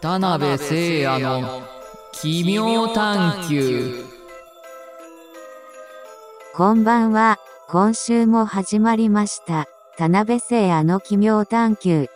[0.00, 1.60] 田辺聖也の
[2.10, 4.02] 奇妙探求
[6.54, 7.38] こんばんは。
[7.68, 9.66] 今週も始まりました。
[9.98, 12.08] 田辺聖也の奇妙探求。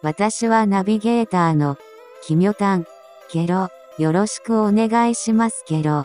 [0.00, 1.76] 私はナビゲーターの
[2.22, 2.86] 奇妙探
[3.30, 3.68] ケロ。
[3.98, 6.04] よろしくお願いしますケロ。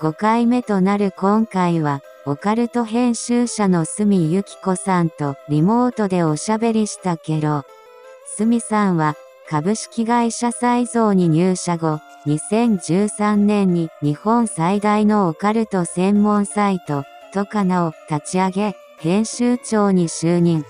[0.00, 7.64] 5回目となる今回は、オカルト編集者の住ゆき子さんとリモートでおしゃべりしたケロ。
[8.36, 9.16] 住さんは、
[9.48, 20.64] 株式会社サ造に入社後、2013年に日本最大のオカルト専門サイト、トカナを立ち上げ、編集長に就任。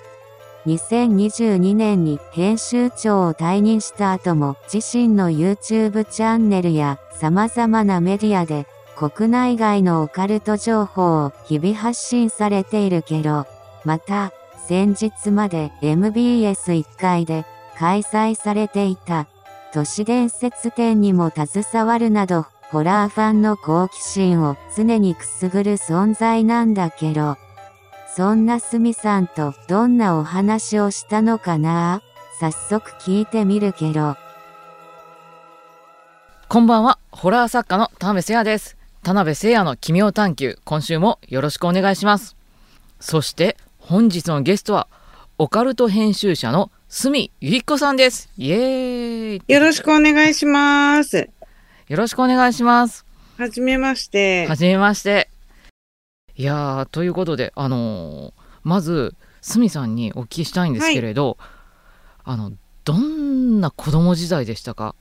[0.66, 8.66] 2022年に編集長を退任した後も自身の YouTube チャンネルや様々なメディアで
[8.97, 13.47] 国内外のオカルト情報を日々発信されているけど、
[13.85, 14.33] また、
[14.66, 17.47] 先日まで MBS1 階で
[17.79, 19.27] 開催されていた。
[19.73, 27.37] 都市伝説展にも携わるなど、ホラーファンの好奇心を常にくすぐる存在なんだけど、
[28.16, 32.01] そんなすみさんとどんなお話をしたのかな？
[32.41, 34.16] 早速聞いてみるけど。
[36.49, 36.99] こんばんは。
[37.13, 38.77] ホラー作家の田辺聖也です。
[39.02, 42.37] 田辺聖也の奇妙探求今週もよろしくお願いします。
[43.01, 44.88] そして本日のゲストは
[45.38, 48.30] オカルト編集者の住ゆきこさんです。
[48.38, 49.52] イエーイ。
[49.52, 51.29] よろしくお願いします。
[51.88, 53.04] よろしくお願いします。
[53.37, 54.46] はじめまして。
[54.46, 55.29] はじめまして。
[56.37, 61.38] いやーということであのーまずすみさんにお聞きしたいんですけれど、
[62.24, 62.52] あの
[62.84, 64.94] どんな子供時代でしたか？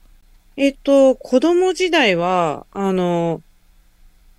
[0.56, 3.42] えっと、子供時代は、あの、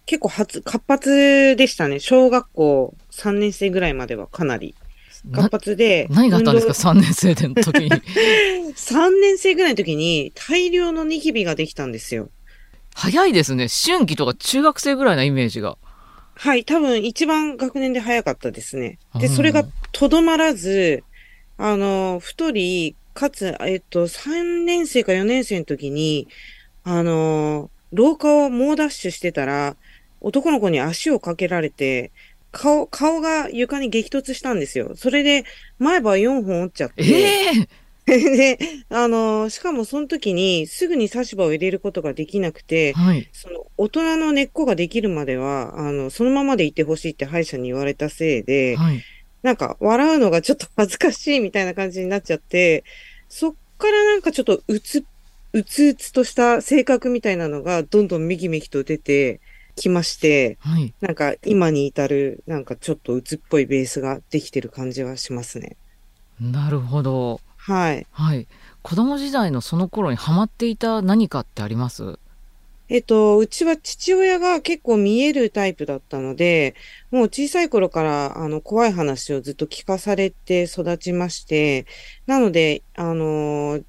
[0.05, 1.99] 結構発、活発でしたね。
[1.99, 4.73] 小学校3年生ぐらいまではかなり
[5.31, 6.07] 活な発で。
[6.09, 6.91] 何があったんですか？
[6.93, 12.29] 運3年生の時に 動3年生ぐらいの時に大量のニキビができたんですよ。
[12.95, 15.77] 早いですね思春期とか中学生ぐらいなイメージが
[16.39, 18.99] はい、多分一番学年で早かったですね。
[19.19, 21.03] で、うんそれがとどまらず、
[21.57, 26.27] あの、太り、かつ、えっと、3年生か4年生の時に、
[26.83, 29.75] あの、廊下を猛ダッシュしてたら、
[30.21, 32.11] 男の子に足をかけられて、
[32.51, 34.93] 顔、顔が床に激突したんですよ。
[34.95, 35.45] それで、
[35.79, 37.03] 前歯4本折っちゃって。
[37.03, 37.67] ええ
[38.07, 38.57] で、
[38.89, 49.03] あの、しかもその時にすぐに差し歯を入れることができなくて、はいその大人の根っこができるまでは、あの、そのままでいてほしいって歯医者に言われたせいで、はい
[49.43, 52.83] なんか笑うのがちょっと恥ずかしいみたいな感じになっちゃって、
[53.29, 55.05] そっからなんかちょっとうつ、
[55.53, 59.39] うつうつとした性格みたいなのがどんどんめきめきと出て
[59.77, 65.77] きまして、はいなんか今に至るなんかちょっとうつっぽいベースができてる感じはしますね。
[66.41, 68.05] なるほどはい。
[68.11, 68.47] はい
[68.81, 72.19] 子供時代のその頃にハマっていた何かってあります？
[72.89, 76.73] えっと、うちは父親が結構見えるタイプだったので、
[77.11, 81.85] もう小さい頃から、あの、怖い話をずっと聞かされて育ちまして、
[82.27, 83.81] なので、あの、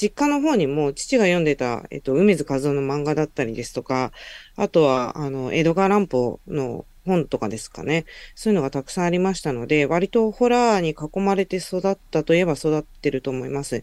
[0.00, 4.12] 実家の方にも父が読んでた、えっと、梅津和夫の漫画だったりですとか、
[4.56, 8.06] あとは、あの、江戸川乱歩の本とかですかね。
[8.34, 13.82] そういうのがたくさんありましたので、割とホラーに囲まれて育ったといえば育ってると思います。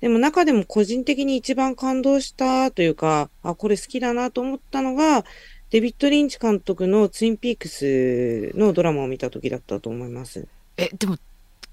[0.00, 5.24] でも中でも個人的に一番感動したというか、あ、これ好きだなと思ったのが、
[5.70, 10.46] デビッド・リンチ監督のツインピークスのドラマを見た時だったと思います。
[10.78, 11.18] えでも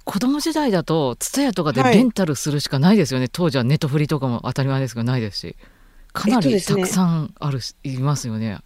[0.06, 1.96] 子供時代だとツタヤとかではい。
[1.96, 5.56] レンタルするしかないですよね、当時はネットフリとかも当たり前ですけどないですし
[6.14, 8.60] かなりたくさんあるし、いますよね。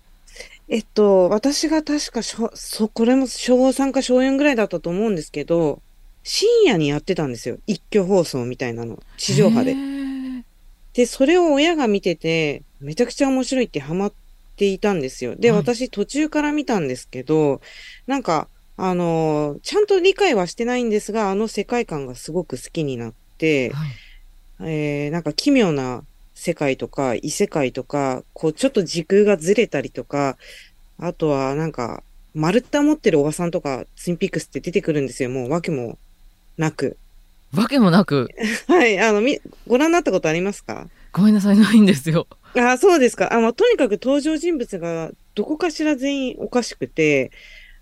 [0.70, 5.82] えっと、私が確か小、そ、これも小3か小4ぐらいだったと思うんですけど、
[6.24, 7.58] 深夜にやってたんですよ。
[7.66, 9.00] 一挙放送みたいなの。
[9.18, 9.76] 地上波で。
[10.94, 14.14] で、それを親が見てて、めちゃくちゃ面白いってハマっ
[14.58, 15.36] ていたんですよ。
[15.36, 15.60] で、はい。
[15.60, 17.62] 私途中から見たんですけど、
[18.06, 18.48] なんか、
[18.82, 23.90] あのーちゃんと理解はしてないんですが、あの世界観がすごく好きになって、はい
[24.62, 30.38] えー、なんか奇妙な世界とか異世界とか、こうちょっと時空がずれたりとか、
[30.98, 35.30] あとはなんか、丸太持ってるおばさんとか、ツインピックスって出てくるんですよ。
[35.30, 35.98] もう訳も
[36.58, 36.98] なく。
[37.56, 38.30] わけもなく
[38.68, 40.88] はい、あの、み、ご覧になったことありますか？
[41.12, 43.34] ごめんなさいないんですよあ、そうですか。
[43.34, 47.32] あ、まあ、とにかく登場人物がどこかしら全員おかしくて、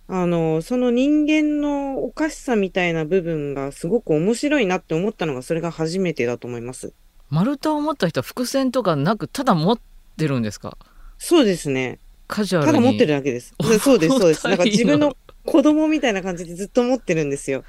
[0.09, 6.94] あの、その人間のおかしさみたいな部分がすごく面白いなって思ったのがそれが初めてだと思います。
[7.30, 9.80] 丸太を持った人は伏線とかなくただ持っ
[10.18, 10.77] てるんですか？
[11.18, 12.00] そうですね。
[12.27, 13.54] カジュアルにただ持ってるだけです。
[13.80, 14.48] そうです、そうです。
[14.48, 15.15] なんか自分の
[15.45, 17.63] 子供みたいな感じでずっと思ってるんですよ。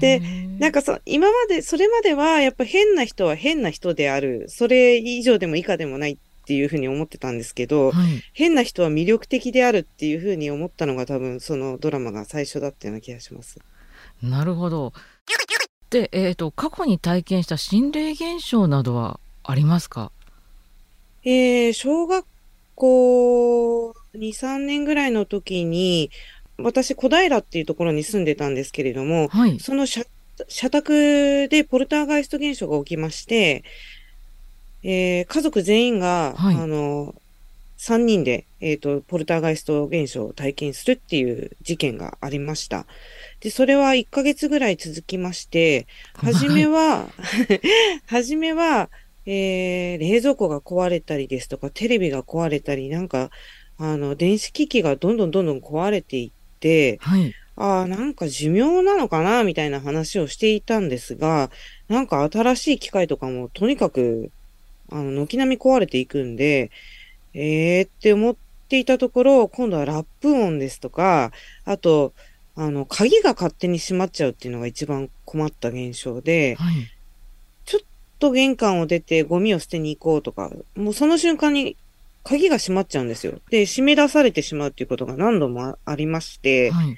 [0.00, 0.20] で
[0.58, 4.46] なんかそ、今まで、それまではやっぱ変な人は変な人である。
[4.48, 13.58] それ以上でも以下でもないっていうふうに思ってたんですけど、はい、変な人は魅力的であるっていうふうに思ったのが多分そのドラマが最初だったような気がします。
[14.22, 14.92] なるほど。
[15.90, 20.10] で、えっ、と、過去に体験した心霊現象などはありますか？
[21.24, 22.24] えー、小学
[22.74, 26.10] 校2、3年ぐらいの時に、
[26.58, 29.60] 私、小平っていうところに住んでたんですけれども、はい。
[29.60, 30.04] その社
[30.48, 33.62] 社宅でポルターガイスト現象が起きまして、
[34.82, 37.14] えー家族全員が、はいあの、
[37.76, 42.86] 3人で、えっと、ポルターガイスト現象を体験するっていう事件がありました。
[43.40, 45.86] で、それは1ヶ月ぐらい続きまして、
[46.20, 47.14] はじめは、
[48.06, 48.90] はじめは、
[49.26, 53.30] えー冷蔵庫が壊れたりですとか、テレビが壊れたり、なんか、
[53.76, 57.32] あの、電子機器がどんどんどんどん壊れていって、はい。
[57.56, 61.50] ああ、なんか寿命なのかなみたいな話をしていたんですが、
[61.88, 64.32] なんか新しい機械とかもとにかく、
[64.92, 66.70] あの、軒並み壊れていくんで、
[67.34, 68.36] ええー、って思っ
[68.68, 71.32] ていたところ、今度はラップ音ですとか、
[71.64, 72.12] あと、
[72.54, 76.74] あの、鍵が勝手に閉まっちゃうっていうのが一番困った現象で、はい。
[78.18, 81.76] と玄関を出てゴミを捨てに行こうとか、もうその瞬間に
[82.22, 83.40] 鍵が閉まっちゃうんですよ。
[83.50, 86.96] で、閉め出されてしまうっていうことが何度もあありまして、はい。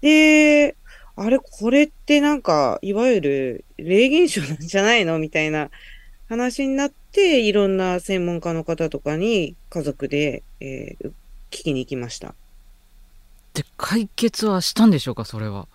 [0.00, 0.76] で、
[1.16, 5.18] あれ、これってなんか、いわゆる霊現象なんじゃないの？
[5.18, 5.70] みたいな
[6.28, 11.12] 話になって、いろんな専門家の方とかに家族で、えー
[11.54, 12.34] 聞きに行きました。
[13.54, 15.68] で、解決はしたんでしょうか、それは。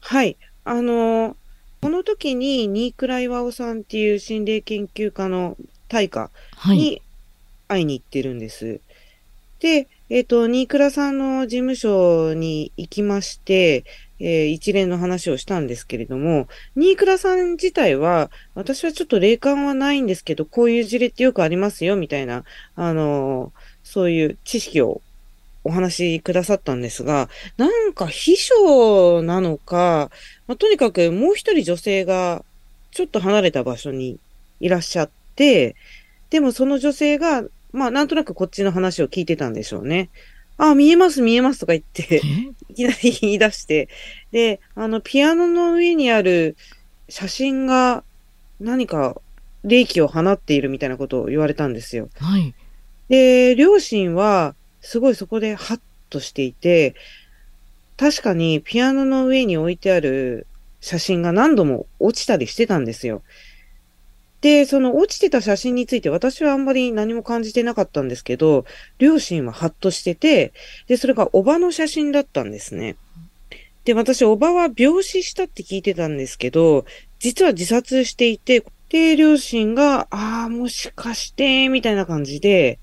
[0.00, 0.36] はい。
[0.64, 1.36] あの、
[1.80, 5.56] この時に、新倉岩尾さんっていう心霊研究家の
[5.88, 6.76] 大家はい。
[6.76, 7.02] に
[7.68, 8.80] 会いに行ってるんです。
[9.60, 13.84] で、えっ、と、新倉さんの事務所に行きまして、
[14.20, 16.46] えー一連の話をしたんですけれども、
[16.76, 22.44] 新倉さん自体は、私はちょっと霊感はないんですけど、こういう事例ってよくありますよ、みたいな、
[22.76, 23.52] あの
[23.82, 25.00] そういう知識を
[25.64, 30.10] お話しくださったんですが、なんか秘書なのか、
[30.46, 32.44] まあ、とにかくもう一人女性が
[32.90, 34.18] ちょっと離れた場所に
[34.60, 35.76] いらっしゃって、
[36.30, 40.10] でもその女性が、まあなんとなくこっちの話を聞いてたんでしょうね。
[40.62, 42.18] あ、見えます見えますとか言って、え？
[42.68, 43.88] いきなり言い出して、
[44.30, 46.56] で、あの、ピアノの上にある
[47.08, 48.04] 写真が
[48.60, 49.20] 何か
[49.64, 52.10] 霊気を放っているみたいなことを言われたんですよ。
[52.18, 52.54] はい。
[53.08, 55.80] で、両親は、すごいそこでハッ
[56.10, 56.94] としていて、
[57.96, 60.46] 確かにピアノの上に置いてある
[60.80, 63.22] 写真が何度も落ちたりしてたんですよ。
[64.40, 68.64] で、その落ちてた写真について私はあんまり何も感じてなかったんですけど、
[68.98, 70.52] 両親はハッとしてて、
[70.86, 72.96] で、それがおばの写真だったんですね。
[73.84, 76.84] で、私、おばは病死したって聞いてたんですけど、
[77.18, 82.78] 実は自殺していて、で、両親が、ああ、もしかして、みたいな感じで、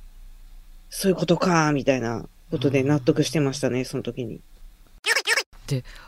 [0.89, 4.39] そういうことか、みたいなことで納得してましたね、その時に。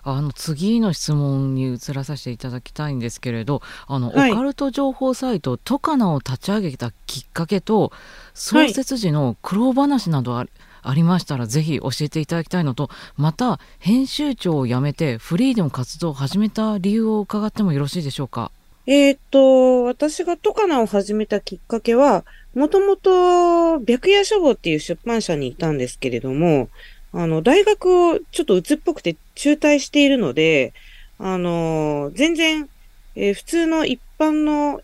[0.04, 4.32] あの次の質問に移らさせていただきたいんですけれどあの、はい。
[4.32, 7.92] オカルト情報サイトトカナを立ち上げたきっかけと
[8.34, 10.46] 創設時の苦労話などあ,、
[10.82, 18.52] ありましたらぜひ教えていただきたいのとまた編集長を辞めてフリーでも活動を始めた理由を伺ってもよろしいでしょうか？
[18.92, 26.70] えーっと、私がトカナを始めたきっかけは、もともと、白夜書房っていう出版社にいたんですけれども、
[27.12, 30.74] あの、大学をちょっと鬱っぽくて中退しているので、
[31.18, 32.70] あの、全然、
[33.16, 34.82] えー普通の一般の、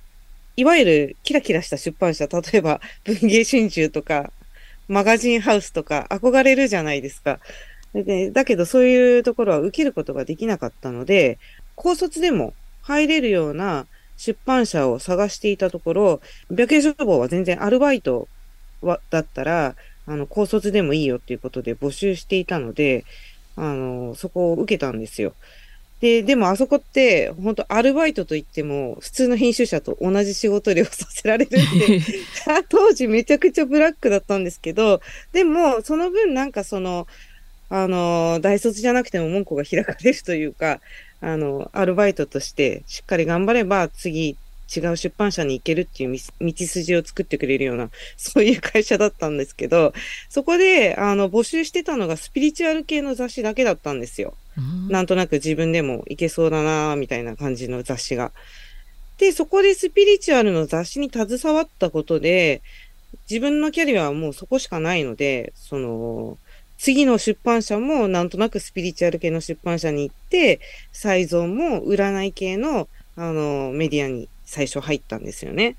[0.57, 4.33] いわゆるキラキラした出版社、例えば 文芸春秋とか、
[4.87, 7.41] マガジンハウスとか憧れるじゃないですか。
[7.93, 11.39] でだけどそういうところは受けることができなかったので、
[11.75, 18.29] 高卒でも入れるような出版社を探していたところ、白夜書房は全然アルバイト
[19.09, 19.75] だったら、
[20.07, 23.05] あの、高卒でもいいよっていうことで募集していたので、
[23.55, 25.33] あの、そこを受けたんですよ。
[26.01, 32.01] で、でもあそこって、本当アルバイトといっても、普通の編集者と同じ仕事量させられるんで、
[32.69, 37.07] 当時めちゃくちゃブラックだったんですけど、でも、その分なんかその、
[37.69, 40.81] あの、大卒じゃなくても門戸が開かれるというか、
[41.21, 44.37] あの、アルバイトとしてしっかり頑張れば次
[44.73, 49.93] 違う出版社に行けるっていう道道筋を作ってくれるような、 そういう会社だったんですけど、
[50.29, 54.33] そこで、あの、募集してたのがスピリチュアル系の雑誌だけだったんですよ。
[54.57, 58.31] うんなんとなく自分でもいけそうだなみたいな感じの雑誌が。
[59.17, 62.61] で、そこでスピリチュアルの雑誌に携わったことで、
[63.29, 66.37] 自分のキャリアはもうそこしかないので、その、
[66.77, 70.59] 次の出版社もなんとなくスピリチュアル系の出版社に行って、
[70.91, 75.75] 再造も占い系の、あの、メディアに最初入ったんですよね。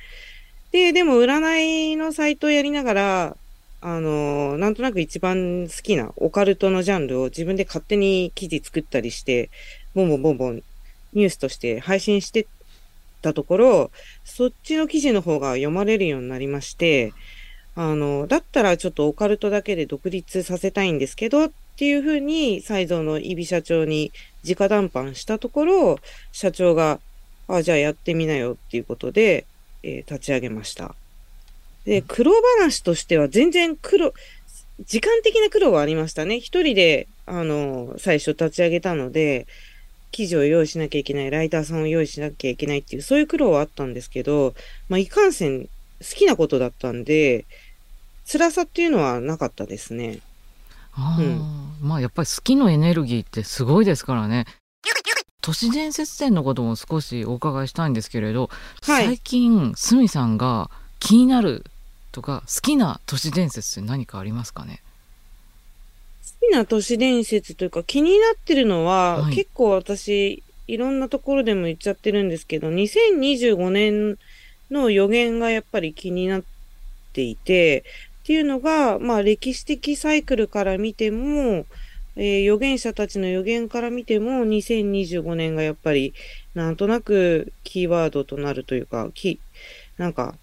[0.73, 3.37] で、でも占いのサイトをやりながら、
[3.81, 9.51] あの、なんとなく一番好きなオカルトのジャンルを自分で勝手に記事作ったりして、
[9.95, 10.63] ボンボンボンボン
[11.13, 12.47] ニュースとして配信して
[13.23, 13.91] たところ、
[14.25, 17.13] そっちの記事の方が読まれるようになりまして、
[17.75, 24.13] あの、だったらちょっとオカルトだけで独立させたいんですけどっていうふうに、サイのイビ社長に
[24.49, 25.99] 直談判したところ、
[26.33, 27.01] 社長が、
[27.49, 29.47] あ、じゃあやってみなよっていうことで、
[29.83, 30.95] えー、立ち上げました。
[31.85, 34.13] で、苦労話としては全然苦労、
[34.85, 36.41] 時間的な苦労はありましたね。
[36.41, 39.47] 一人で、あの、最初立ち上げたので、
[40.11, 44.55] 記事を用意しなきゃいけない、ライターさんを用意しなきゃいけないっていう、そういう苦労はあったんですけど、
[44.89, 45.69] まあ、いかんせん好
[46.01, 47.45] きなことだったんで、
[48.31, 50.19] 辛さっていうのはなかったですね。
[50.95, 54.47] あうん、まあやっぱり好きのエネルギーってすごいですからね。
[55.47, 58.51] 都市伝説展のことも少しお伺いしたいんですけれど、
[58.83, 61.65] はい、最近鷲見さんが気になる
[62.11, 64.83] とか好きな都市伝説って何かありますかね？
[66.41, 74.19] 好きな都市伝説というか気になってるのは、はい、結構私いろんなところでも言っちゃってるんですけど2025年
[74.73, 76.43] の予言がやっぱり気になっ
[77.13, 77.85] ていて
[78.25, 81.67] っていうのが、まあ歴史的サイクルから見ても、
[82.17, 86.15] えー、預言者たちの予言から見ても、2025年がやっぱり、
[86.55, 89.39] なんとなくキーワードとなるというか、キ
[89.99, 90.37] なんか、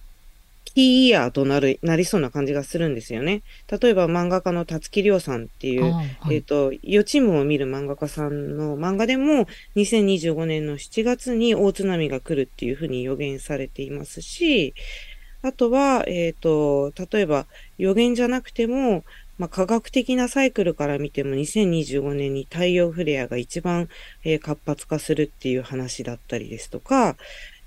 [0.75, 3.43] キーイヤーとなる、なりそうな感じがするんですよね。
[3.67, 14.73] 例えば漫画家の辰木亮さんっていう、はい、えっ、ー、と、予知夢を見る漫画家さんの漫画でも、2025年の7月に大津波が来るっていうふうに予言されていますし、
[15.43, 17.45] あとは、えっ、ー、と、例えば
[17.77, 19.03] 予言じゃなくても、
[19.37, 23.89] まあ、科学的なサイクルから見ても2025年に太陽フレアが一番、
[24.23, 27.15] えー、活発化するっていう話だったりですとか、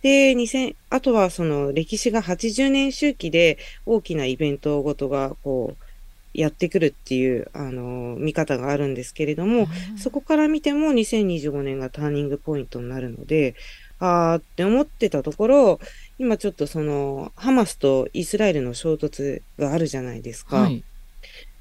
[0.02, 5.86] で、2000、あとはその歴史が80年周期で大きなイベントごとがこう、
[6.32, 13.54] やってくるっていう、あの、見方があるんですけれども、そこから見ても2025年がターニングポイントになるので、
[13.98, 15.80] あーって思ってたところ、
[16.18, 20.56] 今ちょっとその、ハマスとイスラエルの衝突があるじゃないですか。
[20.58, 20.84] はい、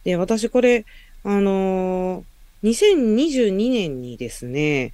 [0.05, 0.85] で、私これ、
[1.23, 4.93] あのー、2022年にですね、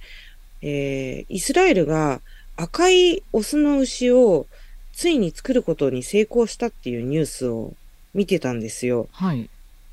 [0.62, 2.20] えー、イスラエルが
[2.56, 4.46] 赤いオスの牛を
[4.92, 7.74] ついに作ることに成功したっていうニュースを
[8.14, 9.08] 見てたんですよ。
[9.12, 9.48] はい。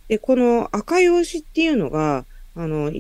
[0.07, 2.91] で、この赤い牛っていうのが、あの、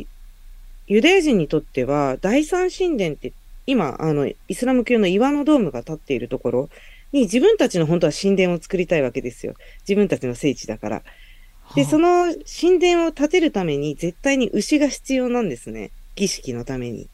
[0.87, 3.33] ユダヤ人にとっては第三神殿って
[3.65, 6.69] 今、あの、イスラム教の岩のドームが立っているところ
[7.11, 9.53] に自分たちの本当は神殿を作りたいわけですよ。
[9.81, 11.03] 自分たちの聖地だから。
[11.75, 15.91] で、その神殿を建てるために絶対に牛が必要なんですね。
[16.15, 17.07] 儀式のために。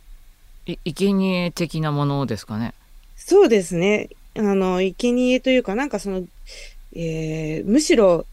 [0.65, 2.73] い、生贄的なものですかね？
[3.15, 4.09] そうですね。
[4.37, 6.23] あの、生贄というか、なんかその、
[6.93, 8.25] えー、むしろ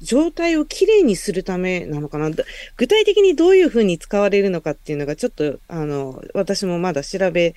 [0.00, 2.30] 状態をきれいにするためなのかな。
[2.76, 7.54] 具体的にどういうふうに使われるのかっていうのがちょっと、あの、私もまだ調べ、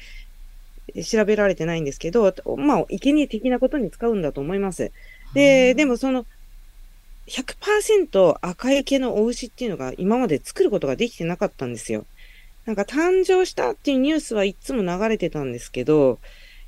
[1.04, 4.92] 調べられてないんですけど、まあ、生贄的なことに使うんだと思います。
[5.34, 6.26] で、でもその、
[7.32, 12.06] 100%赤い毛のお牛っていうのが今まで作ることができてなかったんですよ。
[12.66, 16.20] なんか誕生したっていうニュースはいつも流れてたんですけど、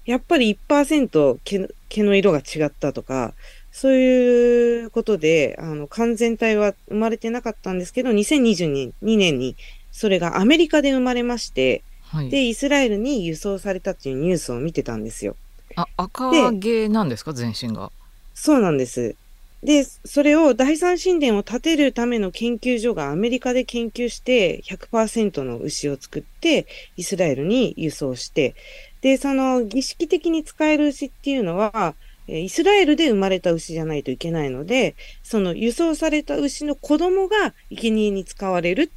[0.05, 3.34] やっぱり1%毛毛の色が違ったとか、
[3.72, 9.55] そういうことで、あの、完全体は生まれてなかったんですけど、2022年に
[9.91, 15.36] それがアメリカで生まれまして、はい、で、イスラエルに輸送されたっていうニュースを見てたんですよ。
[15.75, 17.34] あ、赤毛なんですか？
[17.34, 17.91] 全身が。
[18.34, 19.15] そうなんです。
[19.63, 26.67] で、それを第三神殿を建てるための研究所がアメリカで研究して100%の牛を作って
[26.98, 28.55] イスラエルに輸送して、
[29.00, 31.96] で、その儀式的に使える牛っていうのは、
[32.27, 38.91] イスラエルで生まれた牛じゃないといけないので、その輸送された牛の子供が生贄に使われる。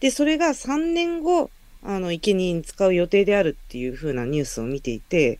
[0.00, 1.50] で、それが3年後、
[1.82, 5.38] あの、生贄に使う予定であるっていう風なニュースを見ていて、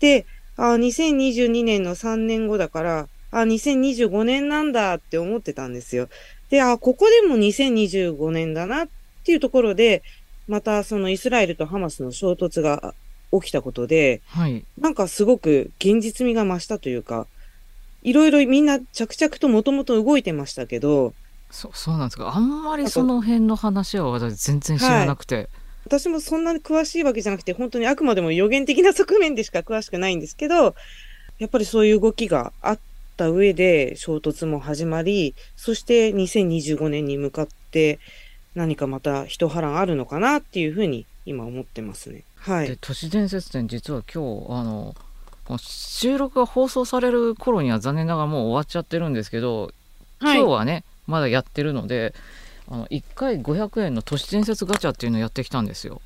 [0.00, 0.24] で、
[0.56, 3.08] あ、2022年の3年後だから、
[3.40, 6.08] あ、2025年なんだって思ってたんですよ。
[6.50, 8.88] で、あ、ここでも2025年だなっ
[9.24, 10.02] ていうところで、
[10.46, 12.94] またそのイスラエルとハマスの衝突が
[13.32, 17.26] 起きたことで、はい、なんかすごく現実味が増したというか、
[18.02, 21.14] いろいろみんな着々ともともと動いてましたけど、
[21.50, 22.32] そうそうなんですか？
[22.34, 25.48] あんまりその辺の話は私全然知らなくて、はい、
[25.86, 30.74] 私もそんなに詳しいわけじゃなくて本当にあくまでも予言的な側面でしか詳しくないんですけど
[31.38, 32.78] やっぱりそういう動きがあっ
[33.14, 38.00] った上で衝突も始まり、そして2025年に向かって
[38.54, 42.24] 何かまた一波乱あるのかなっていうふうに今思ってますね。
[42.36, 42.68] はい。
[42.68, 44.94] で都市伝説展実は今日あの
[45.58, 49.68] 収録が放送される頃には残念ながらもう終わっちゃってるんですけど、は
[50.34, 52.14] い今日はねまだやってるので
[52.68, 56.00] あの1回500円の都市伝説ガチャっていうのをやってきたんですよ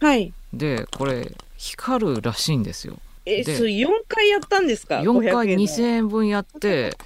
[0.00, 0.32] はい。
[0.52, 5.64] でこれ光るらしいんですよえ、でそう、4回やったんですか？4回500円の。
[5.64, 6.96] 2000円分やって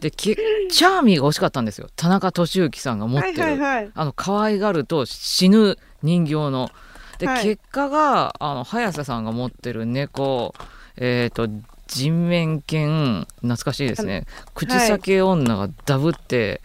[0.00, 0.36] でき
[0.70, 1.88] チャーミーが欲しかったんですよ。
[1.96, 3.90] 田中俊之さんが持ってる、はいはいはい。
[3.94, 6.70] あの可愛がると死ぬ人形の。
[7.18, 7.42] で、はい。
[7.44, 10.54] 結果があの早瀬さんが持ってる猫
[10.96, 11.48] えっ、と
[11.86, 14.26] 人面犬懐かしいですね。
[14.54, 16.60] 口裂け女がダブって、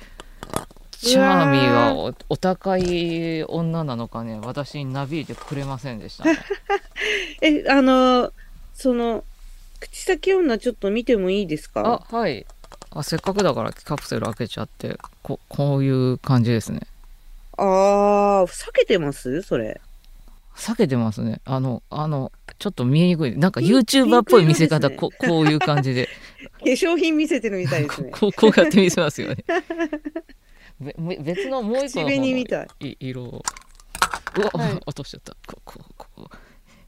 [0.91, 6.37] チャーミーがおお高い女なのかね私になびいてくれませんでしたね、
[7.41, 8.33] え、あの、
[8.79, 9.25] その、
[9.81, 12.01] 口先女ちょっと見てもいいですか？
[12.09, 12.45] あはい。
[12.91, 16.81] あせっかくだからカプセル開けちゃってここういう感じですね。
[17.57, 19.41] あー、避けてます？
[19.41, 19.81] それ。
[20.55, 21.41] 避けてますね。
[21.43, 23.37] あのあのちょっと見えにくい。
[23.37, 26.07] なんか YouTuber っぽい見せ方、ピンクここういう感じで。
[26.59, 28.11] 化粧品見せてるみたいですこね。
[28.17, 29.43] こうこうやって見せますよね。
[31.21, 33.43] 別のもう一個口の色を。
[34.37, 34.73] うわ、はい。
[34.85, 35.33] 落としちゃった。
[35.45, 36.08] ここうこう。
[36.08, 36.08] ユ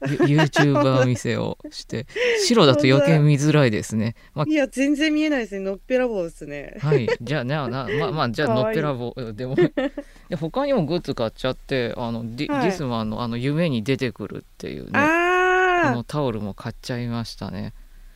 [0.02, 2.06] YouTuber 見せをして
[2.44, 5.60] 白だと余計見づらいですね、まいや、全然見えないですね。
[5.60, 6.76] のっぺらぼうですね。
[6.82, 7.08] あ、はい。
[7.20, 9.54] じゃあななまあまあじゃあのっぺらぼうでも
[10.28, 12.62] で他にもグッズ買っちゃってあのディ,、はい。
[12.64, 17.72] ディスマンのあの夢に出てくるっていうねああのタオルも買っちゃいましたね。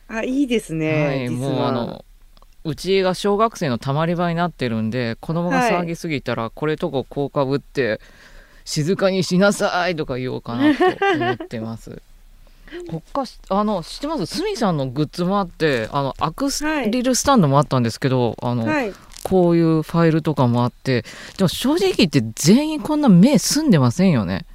[0.09, 1.05] ー、あ、いいですね。
[1.05, 2.05] はい、もうあの
[2.63, 8.01] うちが小学生のたまり場になってるんで子供が騒ぎすぎたら、これとここうかぶって
[8.67, 10.83] 静かにしなさいとか言おうかなと
[11.15, 12.01] 思ってます。
[13.13, 14.25] 他しあの知ってます？
[14.25, 16.49] スミさんのグッズもあってあのアク
[16.91, 18.93] リルスタンドもあったんですけど、あのはい。
[19.23, 21.03] こういうファイルとかもあって
[21.37, 24.45] でも正直言って全員こんな目澄んでませんよね。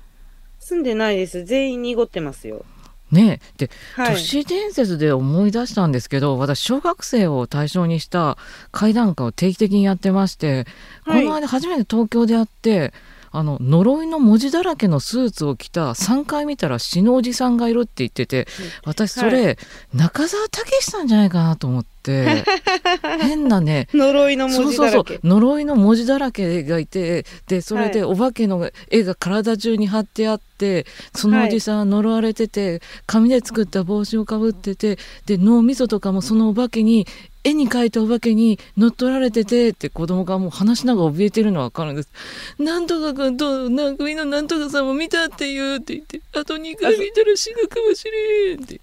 [0.60, 1.44] 住んでないです。
[1.44, 2.66] 全員濁ってますよ。
[3.10, 4.18] ねで都はい。
[4.18, 8.36] 市伝説で思い出したんですけど、私小学生を対象にした
[8.72, 10.66] 怪談家を定期的にやってまして、
[11.04, 12.92] はいこの間初めて東京でやって
[13.32, 18.46] あの呪いの文字だらけのスーツを着た3回見たら死ぬおじさんがいるって言ってて
[18.84, 19.58] 私それ、
[19.94, 21.92] 中澤武さんじゃないかなと思って。
[23.20, 25.20] 変なね呪いの文そうそうそう字だらけ。
[25.22, 37.06] 呪いの文字だらけがいてでそれではお化けの絵が体中に貼ってあってそのおじさんは呪われてて紙で作った帽子をかぶっててで脳みそとかもそのお化けに
[37.44, 42.10] 絵に描いたお化けに乗っ取られててって子供がもう話しながら怯えてるのは分かるんです。
[42.58, 48.80] なんとか君とな組のなんとかさんも見たって言うって言ってあと2回見たら死ぬかもしれんって。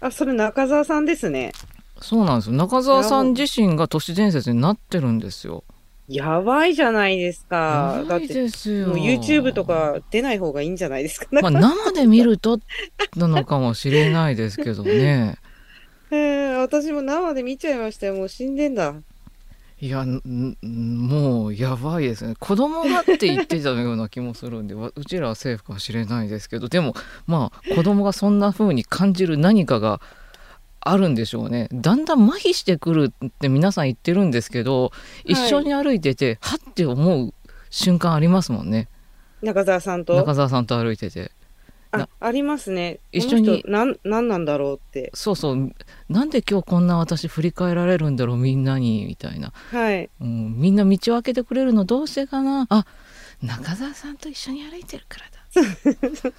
[0.00, 1.52] あ、それ中澤さんですね。
[2.00, 5.64] そうなんですよ中澤さん自身が都市伝説になってるんですよ。
[6.08, 7.98] やばいじゃないですか。
[7.98, 8.88] やばいですよ。
[8.88, 11.28] もう YouTube とか出ない方がいいんじゃないですか。
[11.30, 12.58] まあ、生で見ると
[13.14, 15.36] なのかもしれないですけどね。
[16.10, 18.14] えー私も生で見ちゃいましたよ。
[18.14, 18.94] もう死んでんだ。
[19.80, 22.34] いや、もうやばいですね。
[22.38, 26.94] 子供がって言ってたような気もするんで、わうちらはセーフかもしれないですけど、でも、
[27.26, 30.02] まあ、子供がそんな風に感じる何かが
[30.80, 31.68] あるんでしょうね。
[31.72, 34.92] だんだん麻痺してくるって皆さん言ってるんですけど、
[35.24, 37.32] 一緒に歩いてて、はって思う
[37.70, 38.88] 瞬間ありますもんね。
[39.40, 40.14] 中澤さんと？
[40.14, 41.32] 中澤さんと歩いてて。
[41.92, 43.00] あ、ありますね。
[43.12, 45.10] 一緒にこの人なん、なんなんだろうって。
[45.14, 45.72] そうそう。
[46.08, 49.52] なんで今日こんな私振り返られるんだろう、みんなに、みたいな。
[49.70, 50.08] はい。
[50.20, 52.86] うん、みんな道を開けてくれるのどうしてかなあ
[53.42, 55.40] 中澤さんと一緒に歩いてるからだ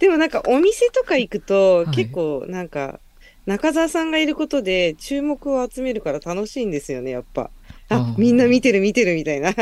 [0.00, 3.00] でもなんかお店とか行くと、はい結構なんか、
[3.46, 7.50] 中澤さんがいることで注目を集めるから楽しいんですよね、やっぱ。
[7.88, 9.54] あうん、みんな見てる見てるみたいな。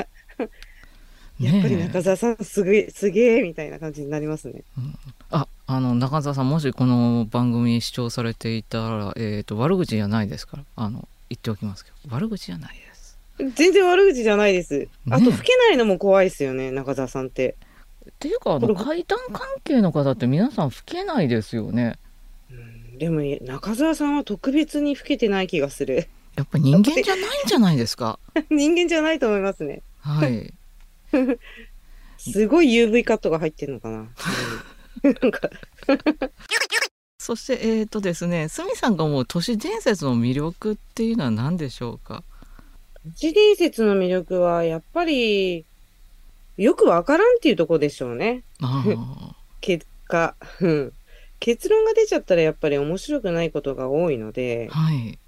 [1.40, 4.62] やっぱり中澤さんすげえ、すげえみたいな感じになりますね。
[5.30, 13.18] ああの中澤さんもしこの番組視聴されていたら、えー、と悪口じゃないですからあの言っておきますけど悪口じゃないです
[13.54, 14.88] 全然悪口じゃないです。
[15.10, 17.56] あと、ねえ吹けないのも怖いですよね、中澤さんって。
[18.10, 21.98] っていうかあの階段関係の方って皆さん吹けないですよね
[22.50, 26.08] うんでも、中澤さんは特別に吹けてない気がする。
[26.34, 28.18] やっぱ人間じゃないんじゃないですか
[28.50, 29.82] 人間じゃないと思いますね。
[30.00, 30.54] はい
[32.18, 33.98] すごい UV カットが入ってるのかな。
[33.98, 34.08] うん。
[35.22, 35.48] なんか、
[37.18, 42.24] そしてえっ、とですね鷲見さんが思う都市伝説の魅力っていうのは何でしょうか？
[43.04, 45.64] 都市伝説の魅力は、やっぱり、
[46.56, 48.42] よくわからんっていうところでしょうね。
[49.60, 50.34] 結果。
[50.60, 50.92] うん。
[51.40, 55.18] 結論が出ちゃったらやっぱり面白くないことが多いので、はい。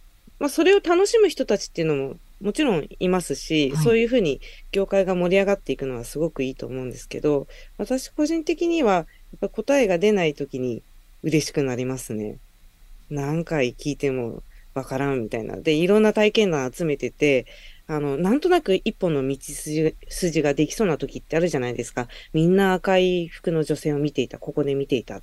[0.41, 4.41] まあ、それを楽しむ人たちっていうのももちろんいますし、はいそういうふうに
[4.73, 7.47] 業界が盛り上がっていくのはすごくいいと思うんですけど、
[7.79, 9.07] 私個人的には、やっ
[9.41, 10.83] ぱ答えが出ないときに
[11.23, 12.39] 嬉しくなりますね。
[13.11, 14.43] 何回聞いても
[14.75, 15.57] わからんみたいな。
[15.57, 17.47] で、いろんな体験談集めてて、
[17.93, 22.07] あの、なんとなく一本の道筋筋ができそうな時ってあるじゃないですか。
[22.33, 24.39] みんな赤い服の女性を見ていた。
[24.39, 25.23] ここで見ていた。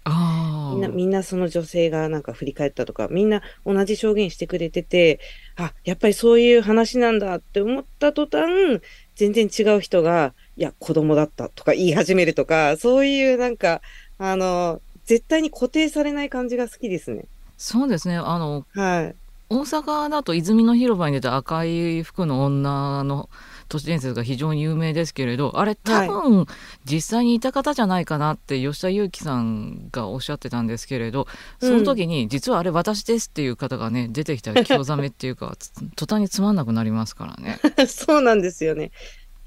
[0.70, 5.22] みんな、みんなその女性がなんか振り返ったとか、みんな同じ証言してくれてて、
[5.56, 8.82] あ、やっぱりそういう話なんだって思った途端、
[9.16, 13.82] 全然違う人が、いや、子供だったとか言い始めるとか、そういうなんか、
[14.18, 17.30] あの、絶対に固定されない感じが好きですね。
[17.56, 18.18] そうですね。
[18.18, 19.16] あの、はい。
[19.50, 23.30] 大阪だと泉の広場に出た赤い服の女の
[23.70, 26.46] 都市伝説が非常に有名ですけれどあれ多分
[26.86, 31.28] 実際にいた方じゃないかなって吉田裕樹さんがおっしゃってたんですけれど
[31.60, 37.60] その時に実はあれ私ですっていう方がね 出てきたら興ざめっていうかつ途端につまんなくなりますからね。
[37.88, 38.92] そうなんですよね。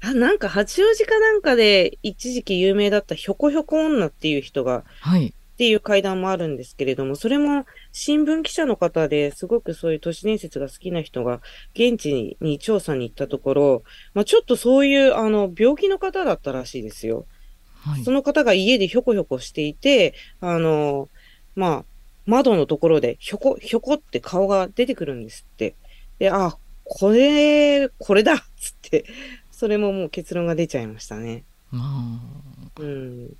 [0.03, 5.33] あ、なんか八王子かなんかで一時期有名だったひょこひょこ女っていう人がはい。
[5.61, 11.39] っていう階段もあるんですけれども、それも新聞記者の方ですごくそういう都市伝説が好きな人が
[11.75, 13.83] 現地に調査に行ったところ、
[14.15, 17.27] まあ、ちょっとそういうあの病気の方だったらしいですよ。
[17.75, 18.09] はいそ。
[18.09, 21.09] の方が家でひょこひょこしていて、あの、
[21.55, 21.85] まあ、
[22.25, 25.75] 窓のところでひょこひょこって顔が出てくるんですって。
[26.17, 29.05] で、あ、これ、これだっつって、
[29.51, 31.43] それももう結論が出ちゃいましたね。
[31.69, 33.37] まあうん。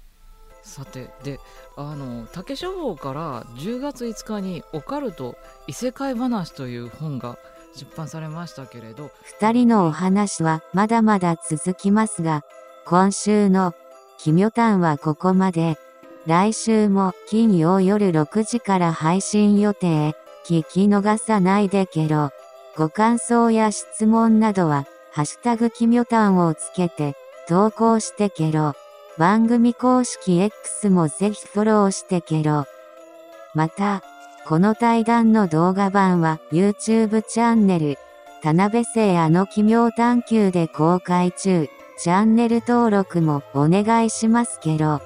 [0.63, 1.39] さてで
[1.75, 5.35] あの竹書房から10月5日に「オカルト
[5.67, 7.37] 異世界話」という本が
[7.75, 12.43] 出版されましたけれど二人のお話はまだまだ続きますが、
[12.85, 13.73] 今週の
[14.17, 15.77] 奇妙譚はここまで。
[16.27, 20.15] 来週も金曜夜6時から配信予定。
[20.45, 22.29] 聞き逃さないでけろ。
[22.75, 27.15] ご感想や質問などは、ハッシュタグ奇妙譚をつけて
[27.47, 28.75] 投稿してけろ。
[29.21, 32.65] 番組公式 X もぜひフォローしてけろ。
[33.53, 34.01] また、
[34.47, 37.99] この対談の動画版は YouTube チャンネル、
[38.41, 41.67] 田辺聖あの奇妙探求で公開中。
[41.99, 45.01] チャンネル登録もお願いしますけろ。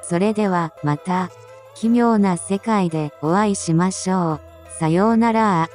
[0.00, 1.28] それではまた、
[1.74, 4.40] 奇妙な世界でお会いしましょう。
[4.78, 5.68] さようなら。